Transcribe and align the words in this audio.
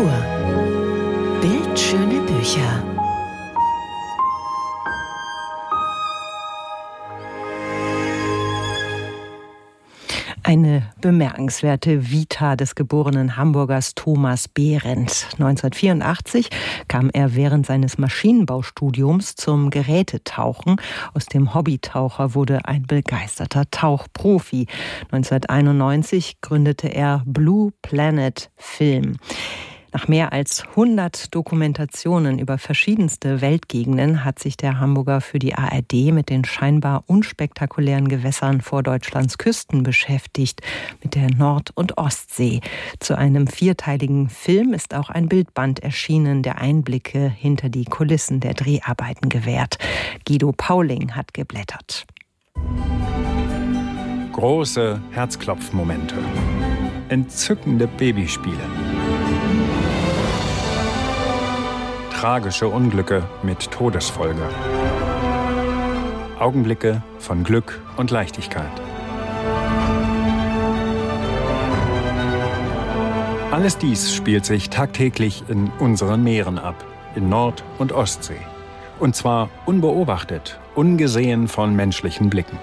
Kultur. 0.00 0.12
Bildschöne 1.42 2.20
Bücher. 2.22 2.82
Eine 10.42 10.90
bemerkenswerte 11.02 12.10
Vita 12.10 12.56
des 12.56 12.74
geborenen 12.74 13.36
Hamburgers 13.36 13.94
Thomas 13.94 14.48
Behrendt. 14.48 15.28
1984 15.32 16.48
kam 16.88 17.10
er 17.12 17.34
während 17.34 17.66
seines 17.66 17.98
Maschinenbaustudiums 17.98 19.36
zum 19.36 19.68
Gerätetauchen. 19.68 20.80
Aus 21.12 21.26
dem 21.26 21.54
Hobbytaucher 21.54 22.34
wurde 22.34 22.64
ein 22.64 22.84
begeisterter 22.84 23.70
Tauchprofi. 23.70 24.66
1991 25.12 26.40
gründete 26.40 26.88
er 26.88 27.22
Blue 27.26 27.72
Planet 27.82 28.50
Film. 28.56 29.18
Nach 29.92 30.06
mehr 30.06 30.32
als 30.32 30.62
100 30.70 31.34
Dokumentationen 31.34 32.38
über 32.38 32.58
verschiedenste 32.58 33.40
Weltgegenden 33.40 34.24
hat 34.24 34.38
sich 34.38 34.56
der 34.56 34.78
Hamburger 34.78 35.20
für 35.20 35.40
die 35.40 35.54
ARD 35.56 36.12
mit 36.12 36.30
den 36.30 36.44
scheinbar 36.44 37.02
unspektakulären 37.06 38.08
Gewässern 38.08 38.60
vor 38.60 38.84
Deutschlands 38.84 39.36
Küsten 39.36 39.82
beschäftigt, 39.82 40.60
mit 41.02 41.16
der 41.16 41.30
Nord- 41.30 41.72
und 41.74 41.98
Ostsee. 41.98 42.60
Zu 43.00 43.18
einem 43.18 43.48
vierteiligen 43.48 44.28
Film 44.28 44.74
ist 44.74 44.94
auch 44.94 45.10
ein 45.10 45.28
Bildband 45.28 45.80
erschienen, 45.80 46.42
der 46.42 46.58
Einblicke 46.58 47.28
hinter 47.28 47.68
die 47.68 47.84
Kulissen 47.84 48.38
der 48.38 48.54
Dreharbeiten 48.54 49.28
gewährt. 49.28 49.78
Guido 50.24 50.52
Pauling 50.56 51.16
hat 51.16 51.34
geblättert. 51.34 52.06
Große 54.32 55.00
Herzklopfmomente. 55.10 56.14
Entzückende 57.08 57.88
Babyspiele 57.88 58.89
tragische 62.20 62.68
Unglücke 62.68 63.22
mit 63.42 63.70
Todesfolge. 63.70 64.42
Augenblicke 66.38 67.02
von 67.18 67.44
Glück 67.44 67.80
und 67.96 68.10
Leichtigkeit. 68.10 68.70
Alles 73.50 73.78
dies 73.78 74.14
spielt 74.14 74.44
sich 74.44 74.68
tagtäglich 74.68 75.44
in 75.48 75.70
unseren 75.78 76.22
Meeren 76.22 76.58
ab, 76.58 76.74
in 77.14 77.30
Nord- 77.30 77.64
und 77.78 77.92
Ostsee. 77.92 78.42
Und 78.98 79.16
zwar 79.16 79.48
unbeobachtet, 79.64 80.60
ungesehen 80.74 81.48
von 81.48 81.74
menschlichen 81.74 82.28
Blicken. 82.28 82.58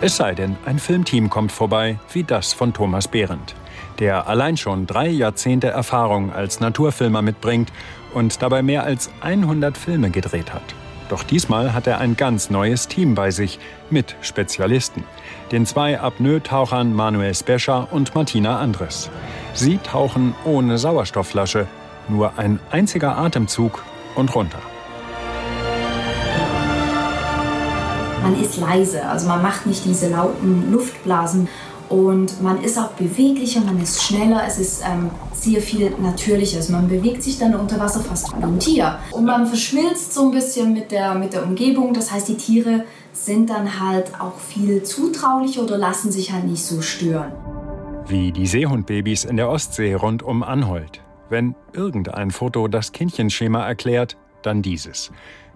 Es 0.00 0.16
sei 0.16 0.34
denn, 0.34 0.56
ein 0.64 0.78
Filmteam 0.78 1.28
kommt 1.28 1.52
vorbei, 1.52 1.98
wie 2.14 2.24
das 2.24 2.54
von 2.54 2.72
Thomas 2.72 3.06
Behrendt, 3.06 3.54
der 3.98 4.28
allein 4.28 4.56
schon 4.56 4.86
drei 4.86 5.08
Jahrzehnte 5.08 5.68
Erfahrung 5.68 6.32
als 6.32 6.60
Naturfilmer 6.60 7.22
mitbringt 7.22 7.72
und 8.14 8.42
dabei 8.42 8.62
mehr 8.62 8.84
als 8.84 9.10
100 9.20 9.76
Filme 9.76 10.10
gedreht 10.10 10.52
hat. 10.52 10.62
Doch 11.08 11.22
diesmal 11.22 11.72
hat 11.72 11.86
er 11.86 11.98
ein 11.98 12.16
ganz 12.16 12.50
neues 12.50 12.86
Team 12.86 13.14
bei 13.14 13.30
sich 13.30 13.58
mit 13.88 14.14
Spezialisten. 14.20 15.04
Den 15.50 15.64
zwei 15.64 15.98
Apnoe-Tauchern 15.98 16.92
Manuel 16.92 17.34
Spescher 17.34 17.88
und 17.90 18.14
Martina 18.14 18.58
Andres. 18.58 19.08
Sie 19.54 19.78
tauchen 19.78 20.34
ohne 20.44 20.76
Sauerstoffflasche, 20.76 21.66
nur 22.08 22.38
ein 22.38 22.60
einziger 22.70 23.16
Atemzug 23.16 23.82
und 24.16 24.34
runter. 24.34 24.60
Man 28.22 28.38
ist 28.42 28.58
leise, 28.58 29.08
also 29.08 29.28
man 29.28 29.40
macht 29.40 29.64
nicht 29.64 29.86
diese 29.86 30.10
lauten 30.10 30.70
Luftblasen 30.70 31.48
und 31.88 32.42
man 32.42 32.62
ist 32.62 32.78
auch 32.78 32.90
beweglicher, 32.92 33.60
man 33.60 33.80
ist 33.80 34.02
schneller, 34.02 34.42
es 34.46 34.58
ist 34.58 34.82
ähm, 34.84 35.10
sehr 35.32 35.62
viel 35.62 35.90
natürlicher. 36.00 36.58
Also 36.58 36.72
man 36.72 36.88
bewegt 36.88 37.22
sich 37.22 37.38
dann 37.38 37.54
unter 37.54 37.80
Wasser 37.80 38.00
fast 38.00 38.30
wie 38.36 38.42
ein 38.42 38.58
Tier. 38.58 38.98
Und 39.10 39.24
man 39.24 39.46
verschmilzt 39.46 40.12
so 40.12 40.26
ein 40.26 40.30
bisschen 40.30 40.74
mit 40.74 40.90
der, 40.90 41.14
mit 41.14 41.32
der 41.32 41.44
Umgebung. 41.44 41.94
Das 41.94 42.12
heißt, 42.12 42.28
die 42.28 42.36
Tiere 42.36 42.84
sind 43.12 43.48
dann 43.50 43.80
halt 43.80 44.20
auch 44.20 44.38
viel 44.38 44.82
zutraulicher 44.82 45.62
oder 45.62 45.78
lassen 45.78 46.12
sich 46.12 46.32
halt 46.32 46.44
nicht 46.44 46.62
so 46.62 46.82
stören. 46.82 47.32
Wie 48.06 48.32
die 48.32 48.46
Seehundbabys 48.46 49.24
in 49.24 49.36
der 49.36 49.48
Ostsee 49.48 49.94
rund 49.94 50.22
um 50.22 50.42
Anholt. 50.42 51.02
Wenn 51.30 51.54
irgendein 51.72 52.30
Foto 52.30 52.68
das 52.68 52.92
Kindchenschema 52.92 53.66
erklärt, 53.66 54.16
dann 54.42 54.62
dieses. 54.62 55.10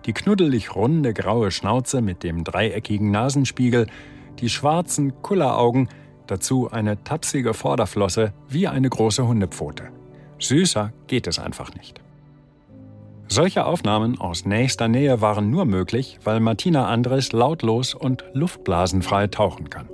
Die 0.07 0.13
knuddelig 0.13 0.75
runde 0.75 1.15
graue 1.15 1.51
Schnauze 1.51 2.03
mit 2.03 2.23
dem 2.23 2.45
dreieckigen 2.45 3.11
Nasenspiegel, 3.11 3.87
die 4.41 4.49
schwarzen 4.49 5.23
Kulleraugen, 5.23 5.89
Dazu 6.27 6.71
eine 6.71 7.03
tapsige 7.05 7.55
Vorderflosse 7.55 8.33
wie 8.49 8.69
eine 8.69 8.89
große 8.89 9.27
Hundepfote. 9.27 9.89
Süßer 10.39 10.93
geht 11.07 11.27
es 11.27 11.39
einfach 11.39 11.75
nicht. 11.75 12.01
Solche 13.29 13.65
Aufnahmen 13.65 14.21
aus 14.21 14.45
nächster 14.45 14.89
Nähe 14.89 15.21
waren 15.21 15.51
nur 15.51 15.65
möglich, 15.65 16.19
weil 16.23 16.41
Martina 16.41 16.89
Andres 16.89 17.33
lautlos 17.33 17.95
und 17.95 18.25
luftblasenfrei 18.35 19.29
tauchen 19.29 19.71
kann. 19.71 19.89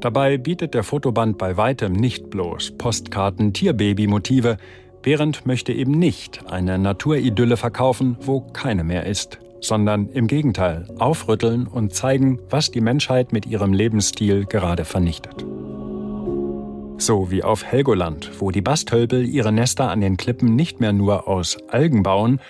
Dabei 0.00 0.38
bietet 0.38 0.74
der 0.74 0.84
Fotoband 0.84 1.38
bei 1.38 1.56
weitem 1.56 1.92
nicht 1.92 2.30
bloß 2.30 2.72
Postkarten 2.78 3.52
Tierbaby-Motive, 3.52 4.56
Behrendt 5.02 5.46
möchte 5.46 5.72
eben 5.72 5.92
nicht 5.92 6.50
eine 6.50 6.78
Naturidylle 6.78 7.56
verkaufen, 7.56 8.16
wo 8.20 8.40
keine 8.40 8.84
mehr 8.84 9.06
ist, 9.06 9.38
sondern 9.60 10.08
im 10.10 10.26
Gegenteil 10.26 10.86
aufrütteln 10.98 11.66
und 11.66 11.94
zeigen, 11.94 12.38
was 12.50 12.70
die 12.70 12.80
Menschheit 12.80 13.32
mit 13.32 13.46
ihrem 13.46 13.72
Lebensstil 13.72 14.44
gerade 14.44 14.84
vernichtet. 14.84 15.44
So 16.98 17.30
wie 17.30 17.44
auf 17.44 17.64
Helgoland, 17.64 18.32
wo 18.40 18.50
die 18.50 18.60
Bastölpel 18.60 19.24
ihre 19.24 19.52
Nester 19.52 19.90
an 19.90 20.00
den 20.00 20.16
Klippen 20.16 20.56
nicht 20.56 20.80
mehr 20.80 20.92
nur 20.92 21.28
aus 21.28 21.56
Algen 21.68 22.02
bauen, 22.02 22.40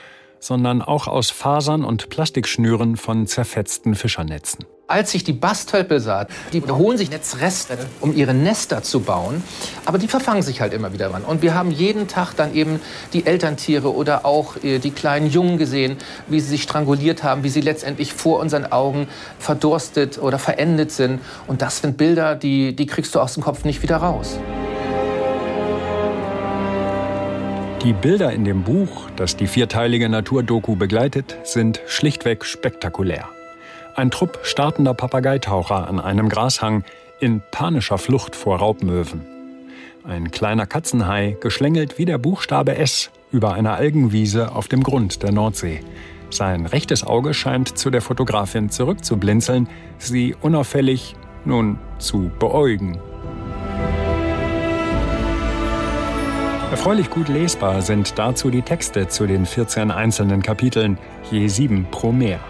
sondern 0.40 0.82
auch 0.82 1.06
aus 1.06 1.30
Fasern 1.30 1.84
und 1.84 2.08
Plastikschnüren 2.08 2.96
von 2.96 3.26
zerfetzten 3.26 3.94
Fischernetzen. 3.94 4.64
Als 4.86 5.12
ich 5.14 5.22
die 5.22 5.34
Bastölpel 5.34 6.00
sah, 6.00 6.26
die 6.54 6.62
holen 6.62 6.96
sich 6.96 7.10
Netzreste, 7.10 7.76
um 8.00 8.16
ihre 8.16 8.32
Nester 8.32 8.82
zu 8.82 9.00
bauen, 9.00 9.44
aber 9.84 9.98
die 9.98 10.08
verfangen 10.08 10.42
sich 10.42 10.62
halt 10.62 10.72
immer 10.72 10.94
wieder 10.94 11.10
dran. 11.10 11.24
Und 11.24 11.42
wir 11.42 11.54
haben 11.54 11.70
jeden 11.70 12.08
Tag 12.08 12.32
dann 12.34 12.54
eben 12.54 12.80
die 13.12 13.26
Elterntiere 13.26 13.94
oder 13.94 14.24
auch 14.24 14.56
äh, 14.64 14.78
die 14.78 14.90
kleinen 14.90 15.28
Jungen 15.28 15.58
gesehen, 15.58 15.98
wie 16.28 16.40
sie 16.40 16.48
sich 16.48 16.62
stranguliert 16.62 17.22
haben, 17.22 17.44
wie 17.44 17.50
sie 17.50 17.60
letztendlich 17.60 18.14
vor 18.14 18.40
unseren 18.40 18.64
Augen 18.64 19.08
verdurstet 19.38 20.16
oder 20.16 20.38
verendet 20.38 20.90
sind. 20.90 21.20
Und 21.46 21.60
das 21.60 21.82
sind 21.82 21.98
Bilder, 21.98 22.34
die, 22.34 22.74
die 22.74 22.86
kriegst 22.86 23.14
du 23.14 23.20
aus 23.20 23.34
dem 23.34 23.42
Kopf 23.42 23.64
nicht 23.64 23.82
wieder 23.82 23.98
raus. 23.98 24.38
Die 27.84 27.92
Bilder 27.92 28.32
in 28.32 28.44
dem 28.44 28.64
Buch, 28.64 29.08
das 29.14 29.36
die 29.36 29.46
vierteilige 29.46 30.08
Naturdoku 30.08 30.74
begleitet, 30.74 31.36
sind 31.44 31.80
schlichtweg 31.86 32.44
spektakulär. 32.44 33.28
Ein 33.94 34.10
Trupp 34.10 34.40
startender 34.42 34.94
Papageitaucher 34.94 35.86
an 35.86 36.00
einem 36.00 36.28
Grashang 36.28 36.82
in 37.20 37.40
panischer 37.52 37.98
Flucht 37.98 38.34
vor 38.34 38.58
Raubmöwen. 38.58 39.24
Ein 40.02 40.32
kleiner 40.32 40.66
Katzenhai 40.66 41.36
geschlängelt 41.40 41.98
wie 41.98 42.04
der 42.04 42.18
Buchstabe 42.18 42.76
S 42.76 43.10
über 43.30 43.54
einer 43.54 43.74
Algenwiese 43.74 44.56
auf 44.56 44.66
dem 44.66 44.82
Grund 44.82 45.22
der 45.22 45.30
Nordsee. 45.30 45.80
Sein 46.30 46.66
rechtes 46.66 47.04
Auge 47.04 47.32
scheint 47.32 47.78
zu 47.78 47.90
der 47.90 48.02
Fotografin 48.02 48.70
zurückzublinzeln, 48.70 49.68
sie 49.98 50.34
unauffällig, 50.40 51.14
nun, 51.44 51.78
zu 51.98 52.30
beäugen. 52.40 52.98
Erfreulich 56.70 57.08
gut 57.08 57.28
lesbar 57.28 57.80
sind 57.80 58.18
dazu 58.18 58.50
die 58.50 58.60
Texte 58.60 59.08
zu 59.08 59.26
den 59.26 59.46
14 59.46 59.90
einzelnen 59.90 60.42
Kapiteln, 60.42 60.98
je 61.30 61.48
sieben 61.48 61.86
pro 61.90 62.12
Meer. 62.12 62.40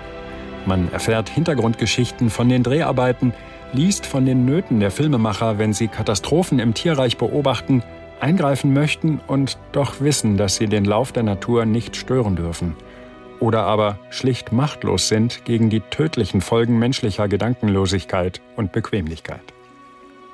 Man 0.67 0.93
erfährt 0.93 1.29
Hintergrundgeschichten 1.29 2.29
von 2.29 2.49
den 2.49 2.65
Dreharbeiten, 2.65 3.33
liest 3.73 4.07
von 4.07 4.27
den 4.27 4.45
Nöten 4.45 4.81
der 4.81 4.91
Filmemacher, 4.91 5.59
wenn 5.59 5.73
sie 5.73 5.87
Katastrophen 5.87 6.59
im 6.59 6.75
Tierreich 6.75 7.17
beobachten, 7.17 7.85
eingreifen 8.19 8.73
möchten 8.73 9.21
und 9.29 9.57
doch 9.71 10.01
wissen, 10.01 10.37
dass 10.37 10.57
sie 10.57 10.67
den 10.67 10.85
Lauf 10.85 11.13
der 11.13 11.23
Natur 11.23 11.65
nicht 11.65 11.95
stören 11.95 12.35
dürfen. 12.35 12.75
Oder 13.39 13.65
aber 13.65 14.01
schlicht 14.11 14.51
machtlos 14.51 15.07
sind 15.07 15.45
gegen 15.45 15.71
die 15.71 15.81
tödlichen 15.81 16.41
Folgen 16.41 16.77
menschlicher 16.81 17.29
Gedankenlosigkeit 17.29 18.41
und 18.57 18.73
Bequemlichkeit. 18.73 19.55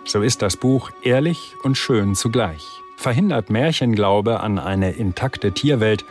So 0.07 0.23
ist 0.23 0.41
das 0.41 0.57
Buch 0.57 0.91
ehrlich 1.03 1.53
und 1.63 1.77
schön 1.77 2.15
zugleich, 2.15 2.63
verhindert 2.97 3.51
Märchenglaube 3.51 4.41
an 4.41 4.59
eine 4.59 4.93
intakte 4.93 5.53
Tierwelt 5.53 6.05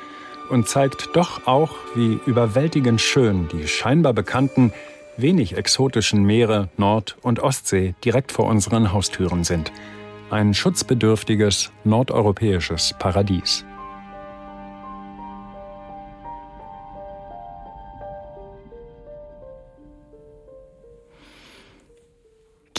und 0.50 0.68
zeigt 0.68 1.16
doch 1.16 1.48
auch, 1.48 1.72
wie 1.96 2.20
überwältigend 2.26 3.02
schön 3.02 3.48
die 3.50 3.68
scheinbar 3.68 4.14
bekannten, 4.14 4.74
wenig 5.18 5.58
exotischen 5.58 6.24
Meere 6.24 6.70
Nord- 6.78 7.16
und 7.22 7.40
Ostsee 7.40 7.96
direkt 8.04 8.32
vor 8.32 8.46
unseren 8.46 8.92
Haustüren 8.92 9.44
sind. 9.44 9.72
Ein 10.30 10.54
schutzbedürftiges 10.54 11.72
nordeuropäisches 11.84 12.96
Paradies. 12.98 13.66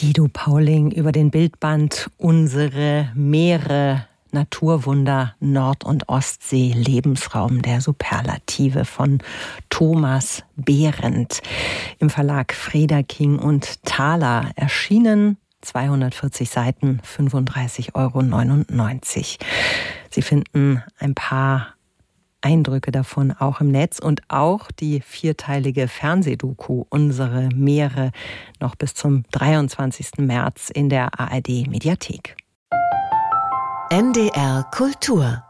Guido 0.05 0.29
Pauling 0.31 0.91
über 0.91 1.13
den 1.13 1.31
Bildband 1.31 2.11
Unsere 2.19 3.11
Meere 3.15 4.05
Naturwunder 4.33 5.35
Nord- 5.41 5.83
und 5.85 6.11
Ostsee, 6.11 6.75
Lebensraum 6.77 7.63
der 7.63 7.81
Superlative 7.81 8.85
von 8.85 9.21
Thomas 9.71 10.43
Behrendt 10.57 11.41
im 12.01 12.11
Verlag 12.11 12.53
Freda 12.53 13.03
King 13.03 13.39
und 13.39 13.83
Thaler 13.87 14.51
erschienen 14.57 15.39
240 15.63 16.51
Seiten, 16.51 17.01
35,99 17.03 17.95
Euro. 17.95 19.01
Sie 20.11 20.23
finden 20.23 20.83
ein 20.99 21.15
paar 21.15 21.74
Eindrücke 22.45 22.93
davon 22.93 23.33
auch 23.33 23.61
im 23.61 23.71
Netz 23.71 23.99
und 23.99 24.23
auch 24.29 24.71
die 24.71 25.01
vierteilige 25.01 25.89
Fernsehdoku 25.89 26.85
Unsere 26.91 27.49
Meere 27.55 28.13
noch 28.61 28.75
bis 28.75 28.95
zum 28.95 29.25
23. 29.33 30.19
März 30.19 30.71
in 30.71 30.89
der 30.89 31.19
ARD 31.19 31.67
Mediathek. 31.69 32.37
NDR 33.91 34.65
Kultur 34.73 35.43